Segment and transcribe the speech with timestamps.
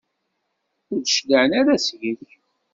[0.91, 2.29] Ur d-cliɛen ara seg-k?